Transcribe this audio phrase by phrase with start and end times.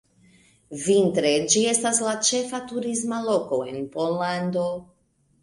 [0.85, 4.67] Vintre, ĝi estas la ĉefa turisma loko en Pollando.